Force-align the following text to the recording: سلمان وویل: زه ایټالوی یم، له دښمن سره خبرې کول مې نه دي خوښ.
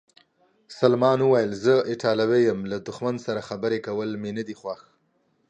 سلمان 0.79 1.19
وویل: 1.21 1.51
زه 1.63 1.73
ایټالوی 1.91 2.41
یم، 2.49 2.59
له 2.71 2.77
دښمن 2.87 3.15
سره 3.25 3.47
خبرې 3.49 3.79
کول 3.87 4.09
مې 4.21 4.31
نه 4.37 4.43
دي 4.47 4.55
خوښ. 4.61 4.79